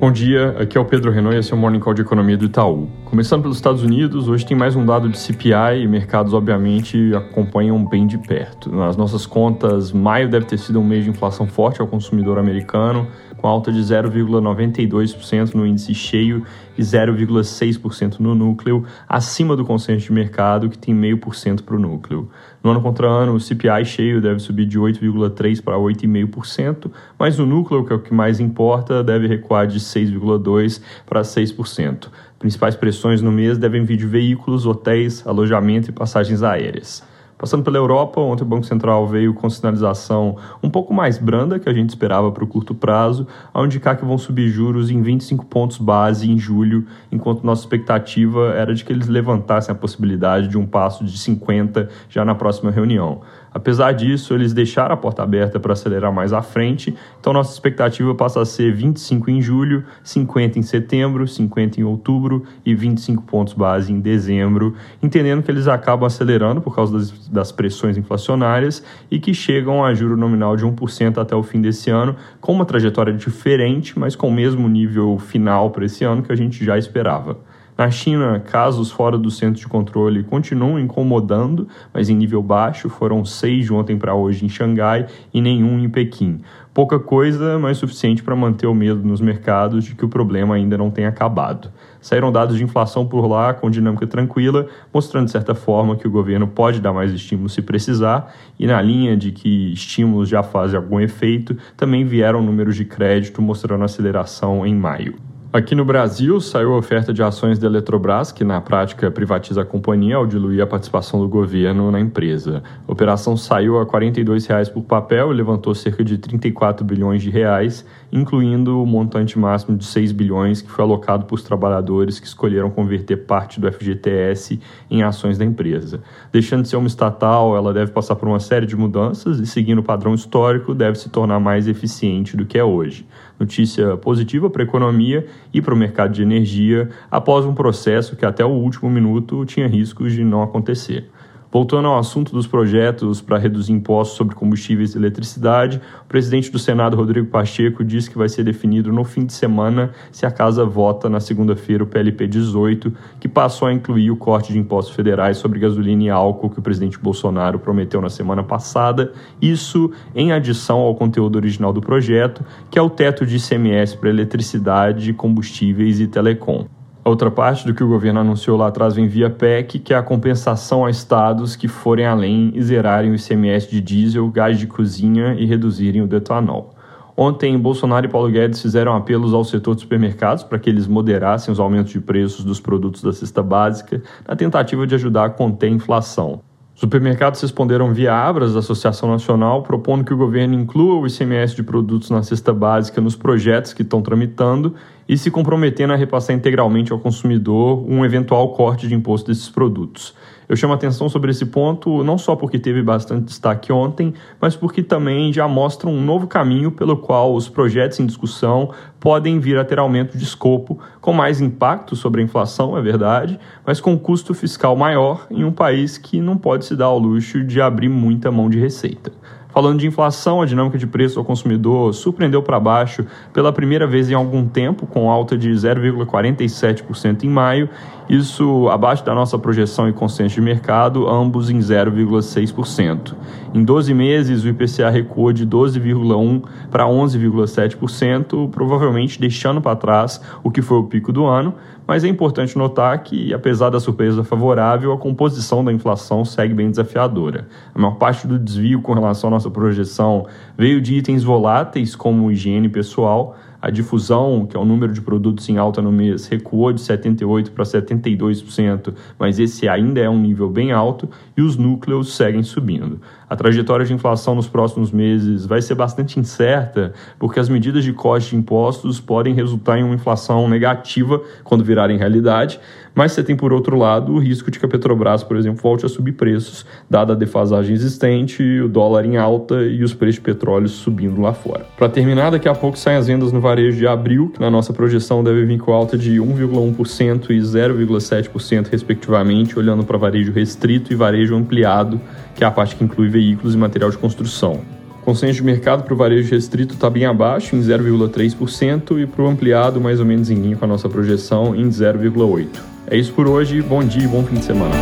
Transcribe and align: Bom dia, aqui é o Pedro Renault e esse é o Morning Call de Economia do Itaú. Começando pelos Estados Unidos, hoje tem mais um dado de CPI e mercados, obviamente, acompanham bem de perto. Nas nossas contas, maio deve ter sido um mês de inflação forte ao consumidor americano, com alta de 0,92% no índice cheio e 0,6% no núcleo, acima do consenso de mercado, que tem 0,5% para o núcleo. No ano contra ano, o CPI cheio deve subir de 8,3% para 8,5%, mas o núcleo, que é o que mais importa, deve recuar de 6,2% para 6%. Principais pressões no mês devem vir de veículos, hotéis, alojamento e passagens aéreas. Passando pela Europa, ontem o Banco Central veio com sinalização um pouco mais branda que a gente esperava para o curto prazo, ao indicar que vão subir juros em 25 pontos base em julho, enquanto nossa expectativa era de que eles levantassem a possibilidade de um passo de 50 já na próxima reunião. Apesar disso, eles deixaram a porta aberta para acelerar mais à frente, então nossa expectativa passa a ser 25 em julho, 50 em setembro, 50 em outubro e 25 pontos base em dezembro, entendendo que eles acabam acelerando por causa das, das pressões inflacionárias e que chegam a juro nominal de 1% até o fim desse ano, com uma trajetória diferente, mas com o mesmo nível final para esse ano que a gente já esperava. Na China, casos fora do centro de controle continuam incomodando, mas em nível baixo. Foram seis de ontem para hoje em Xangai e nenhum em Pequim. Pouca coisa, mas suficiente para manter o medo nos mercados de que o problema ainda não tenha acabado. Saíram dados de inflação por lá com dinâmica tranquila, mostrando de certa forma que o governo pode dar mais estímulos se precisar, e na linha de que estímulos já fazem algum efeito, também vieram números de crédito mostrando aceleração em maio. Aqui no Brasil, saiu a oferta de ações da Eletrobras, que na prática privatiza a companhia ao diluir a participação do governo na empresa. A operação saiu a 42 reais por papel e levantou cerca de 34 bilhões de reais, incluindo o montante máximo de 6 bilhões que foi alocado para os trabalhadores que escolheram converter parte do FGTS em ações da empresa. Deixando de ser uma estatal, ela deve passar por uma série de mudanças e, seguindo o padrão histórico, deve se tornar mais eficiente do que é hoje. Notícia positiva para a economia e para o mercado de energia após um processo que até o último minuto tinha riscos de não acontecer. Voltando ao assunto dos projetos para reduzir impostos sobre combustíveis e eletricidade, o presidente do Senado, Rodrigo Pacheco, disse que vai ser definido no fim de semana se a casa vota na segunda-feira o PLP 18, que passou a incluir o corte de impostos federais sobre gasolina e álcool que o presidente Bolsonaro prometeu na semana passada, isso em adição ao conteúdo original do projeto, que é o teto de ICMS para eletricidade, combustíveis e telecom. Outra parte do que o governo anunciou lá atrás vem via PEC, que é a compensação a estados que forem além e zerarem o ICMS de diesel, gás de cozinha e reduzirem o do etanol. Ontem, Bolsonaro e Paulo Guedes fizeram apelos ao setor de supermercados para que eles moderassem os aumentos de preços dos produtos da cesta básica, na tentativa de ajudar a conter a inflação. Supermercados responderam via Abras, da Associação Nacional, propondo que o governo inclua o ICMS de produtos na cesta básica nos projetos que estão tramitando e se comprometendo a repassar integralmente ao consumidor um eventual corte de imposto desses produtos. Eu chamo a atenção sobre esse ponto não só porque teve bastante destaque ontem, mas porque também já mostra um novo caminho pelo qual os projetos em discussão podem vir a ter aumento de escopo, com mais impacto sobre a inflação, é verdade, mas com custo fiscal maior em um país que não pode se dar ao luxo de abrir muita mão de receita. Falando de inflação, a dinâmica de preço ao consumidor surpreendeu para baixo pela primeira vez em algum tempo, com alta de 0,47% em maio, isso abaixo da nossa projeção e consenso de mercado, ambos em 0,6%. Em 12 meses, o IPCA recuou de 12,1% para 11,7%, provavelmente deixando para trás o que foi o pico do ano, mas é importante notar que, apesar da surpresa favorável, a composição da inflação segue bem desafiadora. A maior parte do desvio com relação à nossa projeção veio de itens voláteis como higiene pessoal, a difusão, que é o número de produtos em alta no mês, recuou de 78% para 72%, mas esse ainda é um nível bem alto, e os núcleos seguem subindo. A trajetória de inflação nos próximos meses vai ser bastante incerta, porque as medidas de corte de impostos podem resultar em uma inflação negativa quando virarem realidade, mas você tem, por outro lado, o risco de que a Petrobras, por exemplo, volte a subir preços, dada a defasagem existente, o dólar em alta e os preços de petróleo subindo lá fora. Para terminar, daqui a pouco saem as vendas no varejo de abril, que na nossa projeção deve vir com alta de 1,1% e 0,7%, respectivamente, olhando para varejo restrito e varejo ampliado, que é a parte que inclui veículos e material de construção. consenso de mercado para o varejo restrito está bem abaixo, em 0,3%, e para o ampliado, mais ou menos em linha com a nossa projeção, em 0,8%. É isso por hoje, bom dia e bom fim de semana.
Bom 0.00 0.10
dia, 0.10 0.56
aqui 0.58 0.78
é 0.78 0.80
o 0.80 0.84
Pedro 0.86 1.12
Renault 1.12 1.36
e 1.36 1.40
esse 1.40 1.52
é 1.52 1.54
o 1.54 1.58
Morning 1.58 1.78
Call 1.78 1.92
de 1.92 2.00
Economia 2.00 2.34
do 2.34 2.46
Itaú. 2.46 2.88
Começando 3.04 3.42
pelos 3.42 3.58
Estados 3.58 3.82
Unidos, 3.82 4.28
hoje 4.28 4.46
tem 4.46 4.56
mais 4.56 4.74
um 4.74 4.82
dado 4.82 5.10
de 5.10 5.18
CPI 5.18 5.82
e 5.82 5.86
mercados, 5.86 6.32
obviamente, 6.32 7.14
acompanham 7.14 7.84
bem 7.84 8.06
de 8.06 8.16
perto. 8.16 8.74
Nas 8.74 8.96
nossas 8.96 9.26
contas, 9.26 9.92
maio 9.92 10.26
deve 10.26 10.46
ter 10.46 10.56
sido 10.56 10.80
um 10.80 10.84
mês 10.84 11.04
de 11.04 11.10
inflação 11.10 11.46
forte 11.46 11.82
ao 11.82 11.86
consumidor 11.86 12.38
americano, 12.38 13.08
com 13.40 13.48
alta 13.48 13.72
de 13.72 13.80
0,92% 13.80 15.54
no 15.54 15.66
índice 15.66 15.94
cheio 15.94 16.44
e 16.76 16.82
0,6% 16.82 18.20
no 18.20 18.34
núcleo, 18.34 18.84
acima 19.08 19.56
do 19.56 19.64
consenso 19.64 20.06
de 20.06 20.12
mercado, 20.12 20.68
que 20.68 20.76
tem 20.76 20.94
0,5% 20.94 21.62
para 21.62 21.74
o 21.74 21.78
núcleo. 21.78 22.28
No 22.62 22.70
ano 22.70 22.82
contra 22.82 23.08
ano, 23.08 23.34
o 23.34 23.40
CPI 23.40 23.84
cheio 23.86 24.20
deve 24.20 24.40
subir 24.40 24.66
de 24.66 24.78
8,3% 24.78 25.62
para 25.62 25.76
8,5%, 25.76 26.90
mas 27.18 27.38
o 27.38 27.46
núcleo, 27.46 27.84
que 27.84 27.92
é 27.92 27.96
o 27.96 28.00
que 28.00 28.12
mais 28.12 28.40
importa, 28.40 29.02
deve 29.02 29.26
recuar 29.26 29.66
de 29.66 29.80
6,2% 29.80 30.82
para 31.06 31.22
6%. 31.22 32.08
Principais 32.38 32.76
pressões 32.76 33.22
no 33.22 33.32
mês 33.32 33.56
devem 33.56 33.84
vir 33.84 33.96
de 33.96 34.06
veículos, 34.06 34.66
hotéis, 34.66 35.26
alojamento 35.26 35.88
e 35.88 35.92
passagens 35.92 36.42
aéreas. 36.42 37.02
Passando 37.40 37.64
pela 37.64 37.78
Europa, 37.78 38.20
ontem 38.20 38.42
o 38.42 38.46
Banco 38.46 38.66
Central 38.66 39.06
veio 39.06 39.32
com 39.32 39.48
sinalização 39.48 40.36
um 40.62 40.68
pouco 40.68 40.92
mais 40.92 41.16
branda 41.16 41.58
que 41.58 41.70
a 41.70 41.72
gente 41.72 41.88
esperava 41.88 42.30
para 42.30 42.44
o 42.44 42.46
curto 42.46 42.74
prazo, 42.74 43.26
ao 43.50 43.64
indicar 43.64 43.96
que 43.96 44.04
vão 44.04 44.18
subir 44.18 44.50
juros 44.50 44.90
em 44.90 45.00
25 45.00 45.46
pontos 45.46 45.78
base 45.78 46.30
em 46.30 46.38
julho, 46.38 46.86
enquanto 47.10 47.42
nossa 47.42 47.62
expectativa 47.62 48.52
era 48.54 48.74
de 48.74 48.84
que 48.84 48.92
eles 48.92 49.08
levantassem 49.08 49.72
a 49.72 49.74
possibilidade 49.74 50.48
de 50.48 50.58
um 50.58 50.66
passo 50.66 51.02
de 51.02 51.16
50 51.16 51.88
já 52.10 52.26
na 52.26 52.34
próxima 52.34 52.70
reunião. 52.70 53.22
Apesar 53.52 53.92
disso, 53.92 54.32
eles 54.32 54.52
deixaram 54.52 54.94
a 54.94 54.96
porta 54.96 55.22
aberta 55.22 55.58
para 55.58 55.72
acelerar 55.72 56.12
mais 56.12 56.32
à 56.32 56.40
frente, 56.40 56.94
então 57.18 57.32
nossa 57.32 57.52
expectativa 57.52 58.14
passa 58.14 58.40
a 58.40 58.44
ser 58.44 58.72
25 58.72 59.30
em 59.30 59.42
julho, 59.42 59.84
50 60.04 60.58
em 60.58 60.62
setembro, 60.62 61.26
50 61.26 61.80
em 61.80 61.84
outubro 61.84 62.44
e 62.64 62.74
25 62.74 63.24
pontos 63.24 63.52
base 63.52 63.92
em 63.92 64.00
dezembro, 64.00 64.74
entendendo 65.02 65.42
que 65.42 65.50
eles 65.50 65.66
acabam 65.66 66.06
acelerando 66.06 66.60
por 66.60 66.74
causa 66.74 66.96
das, 66.96 67.28
das 67.28 67.52
pressões 67.52 67.96
inflacionárias 67.96 68.84
e 69.10 69.18
que 69.18 69.34
chegam 69.34 69.84
a 69.84 69.92
juro 69.94 70.16
nominal 70.16 70.56
de 70.56 70.64
1% 70.64 71.18
até 71.18 71.34
o 71.34 71.42
fim 71.42 71.60
desse 71.60 71.90
ano, 71.90 72.14
com 72.40 72.52
uma 72.52 72.64
trajetória 72.64 73.12
diferente, 73.12 73.98
mas 73.98 74.14
com 74.14 74.28
o 74.28 74.32
mesmo 74.32 74.68
nível 74.68 75.18
final 75.18 75.70
para 75.70 75.84
esse 75.84 76.04
ano 76.04 76.22
que 76.22 76.32
a 76.32 76.36
gente 76.36 76.64
já 76.64 76.78
esperava. 76.78 77.36
Na 77.80 77.90
China, 77.90 78.38
casos 78.38 78.90
fora 78.90 79.16
do 79.16 79.30
centro 79.30 79.58
de 79.58 79.66
controle 79.66 80.22
continuam 80.22 80.78
incomodando, 80.78 81.66
mas 81.94 82.10
em 82.10 82.14
nível 82.14 82.42
baixo. 82.42 82.90
Foram 82.90 83.24
seis 83.24 83.64
de 83.64 83.72
ontem 83.72 83.96
para 83.96 84.14
hoje 84.14 84.44
em 84.44 84.50
Xangai 84.50 85.06
e 85.32 85.40
nenhum 85.40 85.78
em 85.78 85.88
Pequim. 85.88 86.42
Pouca 86.74 86.98
coisa, 86.98 87.58
mas 87.58 87.78
suficiente 87.78 88.22
para 88.22 88.36
manter 88.36 88.66
o 88.66 88.74
medo 88.74 89.02
nos 89.02 89.22
mercados 89.22 89.82
de 89.82 89.94
que 89.94 90.04
o 90.04 90.10
problema 90.10 90.56
ainda 90.56 90.76
não 90.76 90.90
tenha 90.90 91.08
acabado. 91.08 91.72
Saíram 92.02 92.30
dados 92.30 92.58
de 92.58 92.64
inflação 92.64 93.06
por 93.06 93.26
lá 93.26 93.54
com 93.54 93.70
dinâmica 93.70 94.06
tranquila, 94.06 94.66
mostrando 94.92 95.24
de 95.24 95.30
certa 95.30 95.54
forma 95.54 95.96
que 95.96 96.06
o 96.06 96.10
governo 96.10 96.46
pode 96.46 96.80
dar 96.80 96.92
mais 96.92 97.10
estímulos 97.14 97.54
se 97.54 97.62
precisar, 97.62 98.30
e 98.58 98.66
na 98.66 98.82
linha 98.82 99.16
de 99.16 99.32
que 99.32 99.72
estímulos 99.72 100.28
já 100.28 100.42
fazem 100.42 100.76
algum 100.76 101.00
efeito, 101.00 101.56
também 101.78 102.04
vieram 102.04 102.42
números 102.42 102.76
de 102.76 102.84
crédito 102.84 103.40
mostrando 103.40 103.84
aceleração 103.84 104.66
em 104.66 104.74
maio. 104.74 105.29
Aqui 105.52 105.74
no 105.74 105.84
Brasil, 105.84 106.40
saiu 106.40 106.74
a 106.74 106.78
oferta 106.78 107.12
de 107.12 107.24
ações 107.24 107.58
da 107.58 107.66
Eletrobras, 107.66 108.30
que 108.30 108.44
na 108.44 108.60
prática 108.60 109.10
privatiza 109.10 109.62
a 109.62 109.64
companhia 109.64 110.14
ao 110.14 110.24
diluir 110.24 110.62
a 110.62 110.66
participação 110.66 111.18
do 111.18 111.28
governo 111.28 111.90
na 111.90 111.98
empresa. 111.98 112.62
A 112.86 112.92
operação 112.92 113.36
saiu 113.36 113.80
a 113.80 113.84
42 113.84 114.46
reais 114.46 114.68
por 114.68 114.84
papel 114.84 115.32
e 115.32 115.34
levantou 115.34 115.74
cerca 115.74 116.04
de 116.04 116.18
34 116.18 116.84
bilhões 116.84 117.20
de 117.20 117.30
reais, 117.30 117.84
incluindo 118.12 118.80
o 118.80 118.86
montante 118.86 119.36
máximo 119.36 119.76
de 119.76 119.84
6 119.86 120.12
bilhões 120.12 120.62
que 120.62 120.70
foi 120.70 120.84
alocado 120.84 121.24
para 121.24 121.34
os 121.34 121.42
trabalhadores 121.42 122.20
que 122.20 122.28
escolheram 122.28 122.70
converter 122.70 123.16
parte 123.16 123.58
do 123.58 123.70
FGTS 123.72 124.60
em 124.88 125.02
ações 125.02 125.36
da 125.36 125.44
empresa. 125.44 126.00
Deixando 126.30 126.62
de 126.62 126.68
ser 126.68 126.76
uma 126.76 126.86
estatal, 126.86 127.56
ela 127.56 127.72
deve 127.72 127.90
passar 127.90 128.14
por 128.14 128.28
uma 128.28 128.38
série 128.38 128.66
de 128.66 128.76
mudanças 128.76 129.40
e, 129.40 129.46
seguindo 129.48 129.80
o 129.80 129.82
padrão 129.82 130.14
histórico, 130.14 130.76
deve 130.76 130.96
se 130.96 131.08
tornar 131.08 131.40
mais 131.40 131.66
eficiente 131.66 132.36
do 132.36 132.46
que 132.46 132.56
é 132.56 132.62
hoje. 132.62 133.04
Notícia 133.40 133.96
positiva 133.96 134.50
para 134.50 134.62
a 134.62 134.66
economia 134.66 135.26
e 135.50 135.62
para 135.62 135.72
o 135.72 135.76
mercado 135.76 136.12
de 136.12 136.20
energia 136.20 136.90
após 137.10 137.46
um 137.46 137.54
processo 137.54 138.14
que 138.14 138.26
até 138.26 138.44
o 138.44 138.50
último 138.50 138.90
minuto 138.90 139.46
tinha 139.46 139.66
riscos 139.66 140.12
de 140.12 140.22
não 140.22 140.42
acontecer. 140.42 141.08
Voltando 141.52 141.88
ao 141.88 141.98
assunto 141.98 142.30
dos 142.30 142.46
projetos 142.46 143.20
para 143.20 143.36
reduzir 143.36 143.72
impostos 143.72 144.16
sobre 144.16 144.36
combustíveis 144.36 144.94
e 144.94 144.98
eletricidade, 144.98 145.80
o 146.04 146.06
presidente 146.06 146.48
do 146.48 146.60
Senado, 146.60 146.96
Rodrigo 146.96 147.26
Pacheco, 147.26 147.82
disse 147.82 148.08
que 148.08 148.16
vai 148.16 148.28
ser 148.28 148.44
definido 148.44 148.92
no 148.92 149.02
fim 149.02 149.26
de 149.26 149.32
semana 149.32 149.90
se 150.12 150.24
a 150.24 150.30
casa 150.30 150.64
vota 150.64 151.08
na 151.08 151.18
segunda-feira 151.18 151.82
o 151.82 151.88
PLP 151.88 152.28
18, 152.28 152.92
que 153.18 153.26
passou 153.26 153.66
a 153.66 153.72
incluir 153.72 154.12
o 154.12 154.16
corte 154.16 154.52
de 154.52 154.60
impostos 154.60 154.94
federais 154.94 155.38
sobre 155.38 155.58
gasolina 155.58 156.04
e 156.04 156.08
álcool 156.08 156.50
que 156.50 156.60
o 156.60 156.62
presidente 156.62 156.96
Bolsonaro 157.00 157.58
prometeu 157.58 158.00
na 158.00 158.10
semana 158.10 158.44
passada, 158.44 159.12
isso 159.42 159.90
em 160.14 160.30
adição 160.30 160.78
ao 160.78 160.94
conteúdo 160.94 161.34
original 161.34 161.72
do 161.72 161.80
projeto, 161.80 162.44
que 162.70 162.78
é 162.78 162.82
o 162.82 162.88
teto 162.88 163.26
de 163.26 163.38
ICMS 163.38 163.96
para 163.96 164.08
eletricidade, 164.08 165.12
combustíveis 165.12 165.98
e 165.98 166.06
telecom. 166.06 166.79
Outra 167.02 167.30
parte 167.30 167.66
do 167.66 167.72
que 167.72 167.82
o 167.82 167.88
governo 167.88 168.20
anunciou 168.20 168.58
lá 168.58 168.66
atrás 168.66 168.94
vem 168.94 169.08
via 169.08 169.30
PEC, 169.30 169.78
que 169.78 169.94
é 169.94 169.96
a 169.96 170.02
compensação 170.02 170.84
a 170.84 170.90
estados 170.90 171.56
que 171.56 171.66
forem 171.66 172.04
além 172.04 172.52
e 172.54 172.62
zerarem 172.62 173.10
o 173.10 173.14
ICMS 173.14 173.70
de 173.70 173.80
diesel, 173.80 174.28
gás 174.28 174.58
de 174.58 174.66
cozinha 174.66 175.34
e 175.38 175.46
reduzirem 175.46 176.02
o 176.02 176.06
do 176.06 176.16
etanol. 176.16 176.74
Ontem, 177.16 177.58
Bolsonaro 177.58 178.06
e 178.06 178.08
Paulo 178.08 178.30
Guedes 178.30 178.60
fizeram 178.60 178.94
apelos 178.94 179.32
ao 179.32 179.44
setor 179.44 179.74
de 179.74 179.82
supermercados 179.82 180.44
para 180.44 180.58
que 180.58 180.68
eles 180.68 180.86
moderassem 180.86 181.52
os 181.52 181.60
aumentos 181.60 181.92
de 181.92 182.00
preços 182.00 182.44
dos 182.44 182.60
produtos 182.60 183.02
da 183.02 183.12
cesta 183.12 183.42
básica, 183.42 184.02
na 184.28 184.36
tentativa 184.36 184.86
de 184.86 184.94
ajudar 184.94 185.24
a 185.24 185.30
conter 185.30 185.66
a 185.66 185.70
inflação. 185.70 186.40
Supermercados 186.80 187.42
responderam 187.42 187.92
via 187.92 188.14
Abras, 188.14 188.54
da 188.54 188.60
Associação 188.60 189.10
Nacional, 189.10 189.62
propondo 189.62 190.02
que 190.02 190.14
o 190.14 190.16
governo 190.16 190.54
inclua 190.54 190.94
o 190.94 191.06
ICMS 191.06 191.54
de 191.54 191.62
produtos 191.62 192.08
na 192.08 192.22
cesta 192.22 192.54
básica 192.54 193.02
nos 193.02 193.14
projetos 193.14 193.74
que 193.74 193.82
estão 193.82 194.00
tramitando 194.00 194.74
e 195.10 195.18
se 195.18 195.28
comprometendo 195.28 195.92
a 195.92 195.96
repassar 195.96 196.36
integralmente 196.36 196.92
ao 196.92 196.98
consumidor 197.00 197.84
um 197.84 198.04
eventual 198.04 198.50
corte 198.52 198.86
de 198.86 198.94
imposto 198.94 199.26
desses 199.26 199.48
produtos. 199.48 200.14
Eu 200.48 200.54
chamo 200.54 200.72
a 200.72 200.76
atenção 200.76 201.08
sobre 201.08 201.32
esse 201.32 201.46
ponto 201.46 202.04
não 202.04 202.16
só 202.16 202.36
porque 202.36 202.60
teve 202.60 202.80
bastante 202.80 203.24
destaque 203.24 203.72
ontem, 203.72 204.14
mas 204.40 204.54
porque 204.54 204.84
também 204.84 205.32
já 205.32 205.48
mostra 205.48 205.88
um 205.88 206.00
novo 206.00 206.28
caminho 206.28 206.70
pelo 206.70 206.96
qual 206.96 207.34
os 207.34 207.48
projetos 207.48 207.98
em 207.98 208.06
discussão 208.06 208.70
podem 209.00 209.40
vir 209.40 209.58
a 209.58 209.64
ter 209.64 209.80
aumento 209.80 210.16
de 210.16 210.22
escopo, 210.22 210.78
com 211.00 211.12
mais 211.12 211.40
impacto 211.40 211.96
sobre 211.96 212.20
a 212.20 212.24
inflação, 212.24 212.78
é 212.78 212.80
verdade, 212.80 213.36
mas 213.66 213.80
com 213.80 213.98
custo 213.98 214.32
fiscal 214.32 214.76
maior 214.76 215.26
em 215.28 215.42
um 215.42 215.50
país 215.50 215.98
que 215.98 216.20
não 216.20 216.38
pode 216.38 216.66
se 216.66 216.76
dar 216.76 216.84
ao 216.84 217.00
luxo 217.00 217.42
de 217.42 217.60
abrir 217.60 217.88
muita 217.88 218.30
mão 218.30 218.48
de 218.48 218.60
receita. 218.60 219.10
Falando 219.52 219.80
de 219.80 219.86
inflação, 219.86 220.40
a 220.40 220.46
dinâmica 220.46 220.78
de 220.78 220.86
preço 220.86 221.18
ao 221.18 221.24
consumidor 221.24 221.92
surpreendeu 221.92 222.42
para 222.42 222.60
baixo 222.60 223.04
pela 223.32 223.52
primeira 223.52 223.86
vez 223.86 224.08
em 224.10 224.14
algum 224.14 224.46
tempo, 224.46 224.86
com 224.86 225.10
alta 225.10 225.36
de 225.36 225.50
0,47% 225.50 227.24
em 227.24 227.28
maio, 227.28 227.68
isso 228.08 228.68
abaixo 228.68 229.04
da 229.04 229.14
nossa 229.14 229.38
projeção 229.38 229.88
e 229.88 229.92
consenso 229.92 230.34
de 230.34 230.40
mercado, 230.40 231.08
ambos 231.08 231.48
em 231.48 231.58
0,6%. 231.58 233.14
Em 233.54 233.64
12 233.64 233.94
meses, 233.94 234.42
o 234.42 234.48
IPCA 234.48 234.90
recuou 234.90 235.32
de 235.32 235.46
12,1% 235.46 236.42
para 236.70 236.86
11,7%, 236.86 238.50
provavelmente 238.50 239.20
deixando 239.20 239.60
para 239.60 239.76
trás 239.76 240.20
o 240.42 240.50
que 240.50 240.60
foi 240.60 240.78
o 240.78 240.84
pico 240.84 241.12
do 241.12 241.24
ano, 241.24 241.54
mas 241.86 242.04
é 242.04 242.08
importante 242.08 242.56
notar 242.56 242.96
que, 243.02 243.34
apesar 243.34 243.70
da 243.70 243.80
surpresa 243.80 244.22
favorável, 244.22 244.92
a 244.92 244.96
composição 244.96 245.64
da 245.64 245.72
inflação 245.72 246.24
segue 246.24 246.54
bem 246.54 246.70
desafiadora. 246.70 247.48
A 247.74 247.78
maior 247.78 247.96
parte 247.96 248.26
do 248.28 248.38
desvio 248.38 248.80
com 248.80 248.92
relação 248.92 249.28
à 249.28 249.39
nossa 249.40 249.50
projeção 249.50 250.26
veio 250.56 250.82
de 250.82 250.96
itens 250.96 251.24
voláteis 251.24 251.96
como 251.96 252.30
higiene 252.30 252.68
pessoal, 252.68 253.38
a 253.62 253.70
difusão, 253.70 254.46
que 254.46 254.54
é 254.54 254.60
o 254.60 254.64
número 254.66 254.92
de 254.92 255.00
produtos 255.00 255.48
em 255.48 255.56
alta 255.56 255.80
no 255.80 255.90
mês, 255.90 256.26
recuou 256.26 256.72
de 256.72 256.80
78% 256.80 257.50
para 257.50 257.64
72%, 257.64 258.94
mas 259.18 259.38
esse 259.38 259.66
ainda 259.66 259.98
é 260.00 260.08
um 260.10 260.18
nível 260.18 260.50
bem 260.50 260.72
alto, 260.72 261.08
e 261.36 261.40
os 261.40 261.56
núcleos 261.56 262.14
seguem 262.14 262.42
subindo. 262.42 263.00
A 263.30 263.36
trajetória 263.36 263.86
de 263.86 263.94
inflação 263.94 264.34
nos 264.34 264.48
próximos 264.48 264.90
meses 264.90 265.46
vai 265.46 265.62
ser 265.62 265.76
bastante 265.76 266.18
incerta, 266.18 266.92
porque 267.16 267.38
as 267.38 267.48
medidas 267.48 267.84
de 267.84 267.92
corte 267.92 268.30
de 268.30 268.36
impostos 268.36 268.98
podem 268.98 269.32
resultar 269.32 269.78
em 269.78 269.84
uma 269.84 269.94
inflação 269.94 270.48
negativa 270.48 271.22
quando 271.44 271.62
virarem 271.62 271.96
realidade, 271.96 272.58
mas 272.92 273.12
você 273.12 273.22
tem, 273.22 273.36
por 273.36 273.52
outro 273.52 273.76
lado, 273.76 274.12
o 274.12 274.18
risco 274.18 274.50
de 274.50 274.58
que 274.58 274.66
a 274.66 274.68
Petrobras, 274.68 275.22
por 275.22 275.36
exemplo, 275.36 275.62
volte 275.62 275.86
a 275.86 275.88
subir 275.88 276.12
preços, 276.12 276.66
dada 276.88 277.12
a 277.12 277.16
defasagem 277.16 277.72
existente, 277.72 278.42
o 278.60 278.68
dólar 278.68 279.04
em 279.04 279.16
alta 279.16 279.62
e 279.62 279.84
os 279.84 279.94
preços 279.94 280.16
de 280.16 280.22
petróleo 280.22 280.68
subindo 280.68 281.20
lá 281.20 281.32
fora. 281.32 281.64
Para 281.76 281.88
terminar, 281.88 282.30
daqui 282.30 282.48
a 282.48 282.54
pouco 282.54 282.76
saem 282.76 282.98
as 282.98 283.06
vendas 283.06 283.32
no 283.32 283.40
varejo 283.40 283.78
de 283.78 283.86
abril, 283.86 284.30
que 284.34 284.40
na 284.40 284.50
nossa 284.50 284.72
projeção 284.72 285.22
deve 285.22 285.44
vir 285.44 285.58
com 285.58 285.72
alta 285.72 285.96
de 285.96 286.16
1,1% 286.16 287.30
e 287.30 287.38
0,7%, 287.38 288.66
respectivamente, 288.70 289.56
olhando 289.58 289.84
para 289.84 289.96
varejo 289.96 290.32
restrito 290.32 290.92
e 290.92 290.96
varejo 290.96 291.36
ampliado, 291.36 292.00
que 292.34 292.42
é 292.42 292.46
a 292.46 292.50
parte 292.50 292.74
que 292.74 292.82
inclui 292.82 293.08
veículos 293.20 293.54
e 293.54 293.58
material 293.58 293.90
de 293.90 293.98
construção. 293.98 294.60
consenso 295.04 295.34
de 295.34 295.42
mercado 295.42 295.82
para 295.82 295.92
o 295.92 295.96
varejo 295.96 296.30
restrito 296.30 296.74
está 296.74 296.88
bem 296.88 297.04
abaixo, 297.04 297.54
em 297.54 297.60
0,3%, 297.60 298.98
e 299.02 299.06
para 299.06 299.22
o 299.22 299.28
ampliado, 299.28 299.80
mais 299.80 300.00
ou 300.00 300.06
menos 300.06 300.30
em 300.30 300.34
linha 300.34 300.56
com 300.56 300.64
a 300.64 300.68
nossa 300.68 300.88
projeção, 300.88 301.54
em 301.54 301.68
0,8%. 301.68 302.46
É 302.86 302.96
isso 302.96 303.12
por 303.12 303.28
hoje, 303.28 303.60
bom 303.60 303.84
dia 303.84 304.04
e 304.04 304.08
bom 304.08 304.24
fim 304.24 304.36
de 304.36 304.44
semana. 304.44 304.74